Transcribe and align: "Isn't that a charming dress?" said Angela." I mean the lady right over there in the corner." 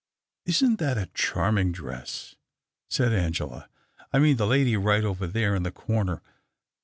"Isn't 0.47 0.77
that 0.79 0.97
a 0.97 1.11
charming 1.13 1.71
dress?" 1.73 2.35
said 2.89 3.13
Angela." 3.13 3.69
I 4.11 4.17
mean 4.17 4.37
the 4.37 4.47
lady 4.47 4.75
right 4.75 5.03
over 5.03 5.27
there 5.27 5.53
in 5.53 5.61
the 5.61 5.69
corner." 5.71 6.23